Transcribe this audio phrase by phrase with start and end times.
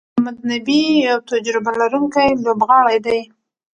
[0.09, 3.21] محمد نبي یو تجربه لرونکی لوبغاړی دئ.